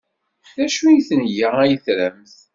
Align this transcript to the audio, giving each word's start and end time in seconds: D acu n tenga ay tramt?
D 0.57 0.59
acu 0.65 0.85
n 0.95 0.97
tenga 1.07 1.47
ay 1.63 1.73
tramt? 1.85 2.37